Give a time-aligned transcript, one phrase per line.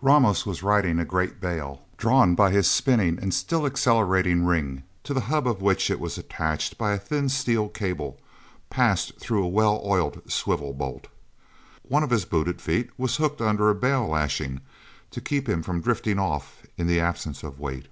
[0.00, 5.12] Ramos was riding a great bale, drawn by his spinning and still accelerating ring, to
[5.12, 8.20] the hub of which it was attached by a thin steel cable,
[8.70, 11.08] passed through a well oiled swivel bolt.
[11.82, 14.60] One of his booted feet was hooked under a bale lashing,
[15.10, 17.88] to keep him from drifting off in the absence of weight.